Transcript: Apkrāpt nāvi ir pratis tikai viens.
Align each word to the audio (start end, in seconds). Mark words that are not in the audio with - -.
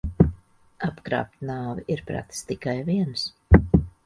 Apkrāpt 0.87 1.45
nāvi 1.49 1.85
ir 1.97 2.01
pratis 2.09 2.43
tikai 2.53 2.75
viens. 2.89 3.29